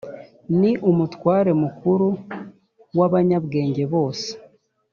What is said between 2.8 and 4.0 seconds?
w’abanyabwenge